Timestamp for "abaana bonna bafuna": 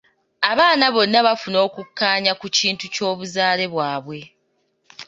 0.51-1.57